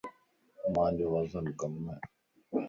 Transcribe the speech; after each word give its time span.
مانجو 0.73 1.07
وزن 1.13 1.45
ڪم 1.59 1.73
ائي. 1.91 1.99